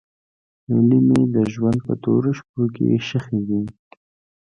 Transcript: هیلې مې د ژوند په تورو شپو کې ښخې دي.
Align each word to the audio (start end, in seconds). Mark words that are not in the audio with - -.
هیلې 0.67 0.99
مې 1.07 1.21
د 1.35 1.37
ژوند 1.53 1.77
په 1.87 1.93
تورو 2.03 2.31
شپو 2.37 2.61
کې 2.75 3.03
ښخې 3.07 3.39
دي. 3.47 3.61